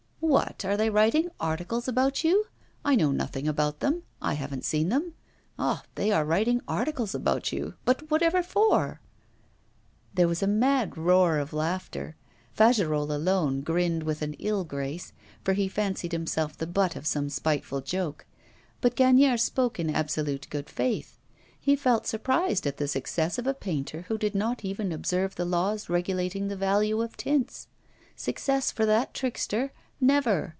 [0.23, 2.45] 'What, are they writing articles about you?
[2.85, 5.13] I know nothing about them, I haven't seen them.
[5.59, 5.83] Ah!
[5.95, 9.01] they are writing articles about you, but whatever for?'
[10.13, 12.15] There was a mad roar of laughter.
[12.55, 15.11] Fagerolles alone grinned with an ill grace,
[15.43, 18.25] for he fancied himself the butt of some spiteful joke.
[18.79, 21.17] But Gagnière spoke in absolute good faith.
[21.59, 25.45] He felt surprised at the success of a painter who did not even observe the
[25.45, 27.67] laws regulating the value of tints.
[28.15, 29.73] Success for that trickster!
[30.03, 30.49] Never!